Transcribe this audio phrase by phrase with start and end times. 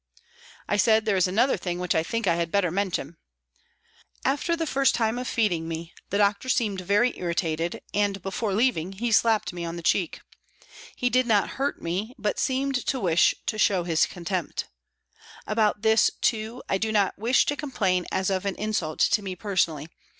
[0.67, 3.17] I said," There is another thing which I think I had better mention.
[4.25, 8.93] After the first time of feeding me, the doctor seemed very irritated and, before leaving,
[8.93, 10.21] he slapped me on the cheek;
[10.95, 14.65] he did not hurt me, but seemed to wish to show his contempt;
[15.45, 19.35] about this, too, I do not wish to complain as of an insult to me
[19.35, 19.87] personally.